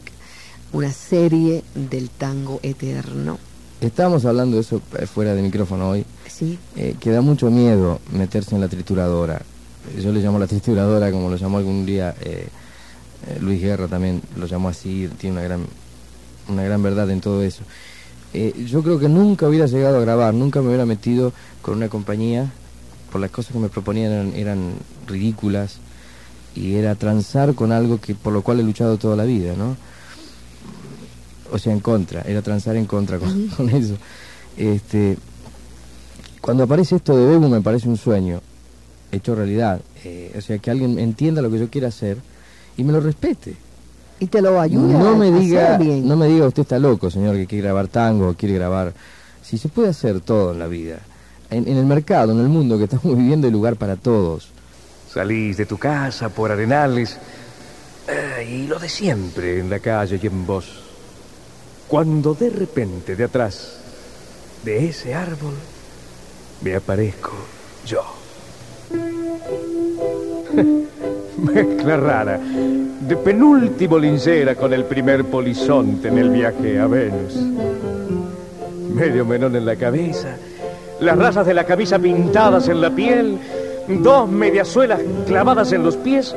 una 0.73 0.91
serie 0.91 1.63
del 1.75 2.09
tango 2.09 2.59
eterno. 2.63 3.37
Estábamos 3.81 4.25
hablando 4.25 4.55
de 4.55 4.61
eso 4.61 4.81
eh, 4.97 5.05
fuera 5.05 5.33
de 5.35 5.41
micrófono 5.41 5.89
hoy, 5.89 6.05
Sí, 6.27 6.57
eh, 6.75 6.95
que 6.99 7.11
da 7.11 7.21
mucho 7.21 7.49
miedo 7.49 7.99
meterse 8.11 8.55
en 8.55 8.61
la 8.61 8.67
trituradora. 8.67 9.41
Yo 9.99 10.11
le 10.11 10.19
llamo 10.19 10.39
la 10.39 10.47
trituradora 10.47 11.11
como 11.11 11.29
lo 11.29 11.37
llamó 11.37 11.57
algún 11.57 11.85
día 11.85 12.13
eh, 12.21 12.47
eh, 13.25 13.37
Luis 13.41 13.61
Guerra 13.61 13.87
también, 13.87 14.21
lo 14.35 14.45
llamó 14.45 14.69
así, 14.69 15.09
tiene 15.17 15.37
una 15.37 15.43
gran, 15.43 15.65
una 16.47 16.63
gran 16.63 16.81
verdad 16.83 17.09
en 17.09 17.21
todo 17.21 17.41
eso. 17.43 17.63
Eh, 18.33 18.65
yo 18.67 18.83
creo 18.83 18.99
que 18.99 19.09
nunca 19.09 19.47
hubiera 19.47 19.65
llegado 19.65 19.97
a 19.97 20.01
grabar, 20.01 20.33
nunca 20.33 20.61
me 20.61 20.67
hubiera 20.67 20.85
metido 20.85 21.33
con 21.61 21.75
una 21.75 21.89
compañía, 21.89 22.51
por 23.11 23.21
las 23.21 23.31
cosas 23.31 23.53
que 23.53 23.59
me 23.59 23.69
proponían 23.69 24.11
eran, 24.11 24.33
eran 24.35 24.73
ridículas, 25.07 25.77
y 26.55 26.75
era 26.75 26.95
transar 26.95 27.53
con 27.53 27.71
algo 27.71 27.99
que 28.01 28.15
por 28.15 28.33
lo 28.33 28.41
cual 28.41 28.59
he 28.59 28.63
luchado 28.63 28.97
toda 28.97 29.15
la 29.15 29.23
vida, 29.25 29.53
¿no? 29.57 29.75
o 31.51 31.57
sea, 31.57 31.71
en 31.71 31.79
contra, 31.79 32.21
era 32.23 32.41
transar 32.41 32.75
en 32.75 32.85
contra 32.85 33.19
con, 33.19 33.47
con 33.47 33.69
eso. 33.69 33.95
Este, 34.57 35.17
cuando 36.41 36.63
aparece 36.63 36.95
esto 36.97 37.15
de 37.15 37.25
Bebu 37.25 37.47
me 37.47 37.61
parece 37.61 37.87
un 37.87 37.97
sueño 37.97 38.41
hecho 39.11 39.35
realidad. 39.35 39.79
Eh, 40.03 40.33
o 40.37 40.41
sea, 40.41 40.57
que 40.59 40.69
alguien 40.71 40.99
entienda 40.99 41.41
lo 41.41 41.49
que 41.49 41.59
yo 41.59 41.69
quiera 41.69 41.87
hacer 41.87 42.17
y 42.75 42.83
me 42.83 42.91
lo 42.91 42.99
respete. 42.99 43.55
y 44.19 44.25
te 44.27 44.41
lo 44.41 44.59
ayuda 44.59 44.99
No 44.99 45.15
me 45.15 45.27
a 45.27 45.31
diga, 45.39 45.77
bien. 45.77 46.07
no 46.07 46.15
me 46.17 46.27
diga 46.27 46.47
usted 46.47 46.63
está 46.63 46.79
loco, 46.79 47.09
señor, 47.09 47.35
que 47.35 47.47
quiere 47.47 47.63
grabar 47.63 47.87
tango, 47.87 48.33
quiere 48.33 48.55
grabar. 48.55 48.93
Si 49.41 49.57
se 49.57 49.69
puede 49.69 49.89
hacer 49.89 50.19
todo 50.19 50.51
en 50.51 50.59
la 50.59 50.67
vida, 50.67 50.99
en, 51.49 51.67
el 51.67 51.85
mercado, 51.85 52.31
en 52.31 52.39
el 52.39 52.49
mundo 52.49 52.77
que 52.77 52.85
estamos 52.85 53.17
viviendo, 53.17 53.47
hay 53.47 53.53
lugar 53.53 53.75
para 53.75 53.95
todos. 53.95 54.49
Salís 55.11 55.57
de 55.57 55.65
tu 55.65 55.77
casa 55.77 56.29
por 56.29 56.51
arenales 56.51 57.17
eh, 58.07 58.47
y 58.49 58.67
lo 58.67 58.79
de 58.79 58.89
siempre 58.89 59.59
en 59.59 59.69
la 59.69 59.79
calle 59.79 60.19
y 60.21 60.27
en 60.27 60.45
vos. 60.45 60.83
Cuando 61.87 62.33
de 62.33 62.49
repente 62.49 63.15
de 63.15 63.23
atrás 63.23 63.77
de 64.63 64.89
ese 64.89 65.13
árbol 65.13 65.53
me 66.61 66.75
aparezco 66.75 67.31
yo. 67.85 68.03
Mezcla 71.37 71.97
rara, 71.97 72.39
de 72.39 73.15
penúltimo 73.17 73.99
lincera 73.99 74.55
con 74.55 74.73
el 74.73 74.85
primer 74.85 75.25
polizonte 75.25 76.07
en 76.07 76.17
el 76.17 76.29
viaje 76.31 76.79
a 76.79 76.87
Venus. 76.87 77.35
Medio 78.93 79.25
menón 79.25 79.55
en 79.55 79.65
la 79.65 79.75
cabeza, 79.75 80.35
las 80.99 81.17
razas 81.17 81.45
de 81.45 81.53
la 81.53 81.63
camisa 81.63 81.99
pintadas 81.99 82.67
en 82.67 82.81
la 82.81 82.89
piel, 82.89 83.37
dos 83.87 84.29
mediasuelas 84.29 85.01
clavadas 85.25 85.71
en 85.71 85.83
los 85.83 85.95
pies 85.97 86.35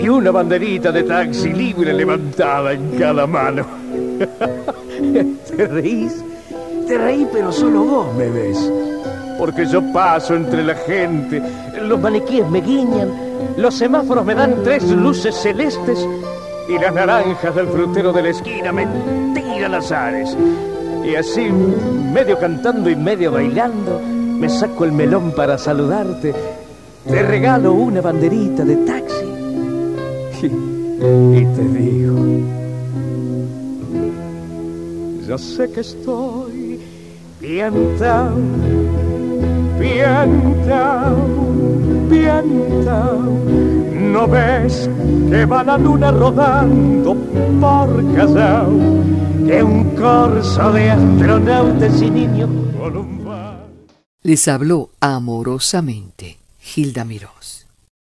y 0.00 0.08
una 0.08 0.30
banderita 0.30 0.92
de 0.92 1.02
taxi 1.02 1.52
libre 1.52 1.92
levantada 1.92 2.72
en 2.72 2.98
cada 2.98 3.26
mano. 3.26 3.66
¿Te 5.56 5.66
reís? 5.66 6.24
Te 6.86 6.98
reí, 6.98 7.26
pero 7.32 7.52
solo 7.52 7.84
vos 7.84 8.14
me 8.14 8.28
ves. 8.28 8.72
Porque 9.38 9.66
yo 9.66 9.82
paso 9.92 10.34
entre 10.34 10.64
la 10.64 10.74
gente, 10.74 11.42
los 11.82 12.00
maniquíes 12.00 12.48
me 12.48 12.60
guiñan, 12.60 13.12
los 13.56 13.74
semáforos 13.74 14.24
me 14.24 14.34
dan 14.34 14.62
tres 14.64 14.84
luces 14.90 15.34
celestes 15.36 16.06
y 16.68 16.78
las 16.78 16.92
naranjas 16.92 17.54
del 17.54 17.68
frutero 17.68 18.12
de 18.12 18.22
la 18.22 18.28
esquina 18.30 18.72
me 18.72 18.86
tiran 19.34 19.74
azares. 19.74 20.36
Y 21.04 21.14
así, 21.14 21.48
medio 22.12 22.38
cantando 22.38 22.90
y 22.90 22.96
medio 22.96 23.32
bailando, 23.32 24.00
me 24.00 24.48
saco 24.48 24.84
el 24.84 24.92
melón 24.92 25.32
para 25.32 25.58
saludarte. 25.58 26.34
Te 27.06 27.22
regalo 27.22 27.72
una 27.72 28.00
banderita 28.00 28.64
de 28.64 28.76
taxi. 28.76 30.58
Y, 31.00 31.44
te 31.54 31.62
digo, 31.78 32.16
yo 35.28 35.38
sé 35.38 35.70
que 35.70 35.78
estoy 35.78 36.80
piantao, 37.38 38.34
piantao, 39.78 41.16
piantao. 42.10 43.77
¿No 44.12 44.26
ves 44.26 44.88
que 45.30 45.44
va 45.44 45.62
la 45.62 45.78
luna 45.78 46.10
rodando 46.10 47.14
por 47.60 48.14
Callao? 48.14 48.72
Que 49.46 49.62
un 49.62 49.94
corso 49.96 50.72
de 50.72 50.90
astronautas 50.90 52.02
y 52.02 52.10
niños 52.10 52.50
bar. 53.24 53.66
Les 54.22 54.48
habló 54.48 54.90
amorosamente 55.00 56.38
Gilda 56.58 57.04
Mirós. 57.04 57.57